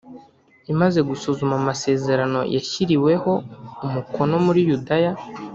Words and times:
Imaze 0.73 0.99
gusuzuma 1.09 1.53
amasezerano 1.61 2.39
yashyiriweho 2.55 3.31
umukono 3.85 4.35
muri 4.45 4.59
yudaya 4.69 5.11